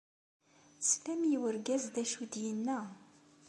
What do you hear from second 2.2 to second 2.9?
ay d-yenna.